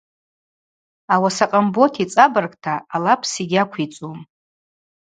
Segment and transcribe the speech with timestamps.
[1.13, 4.19] Ауаса Къамбот йцӏабыргта алапс йгьаквицӏум.